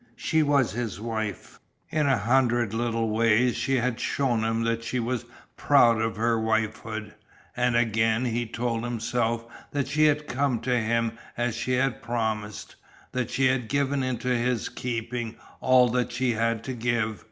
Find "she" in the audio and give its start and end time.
0.15-0.41, 3.55-3.75, 4.83-4.99, 9.87-10.05, 11.55-11.73, 13.29-13.45, 16.11-16.31